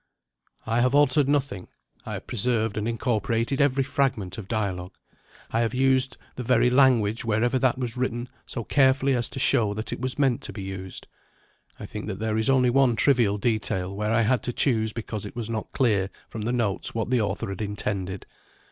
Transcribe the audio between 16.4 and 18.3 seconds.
the notes what the author had intended.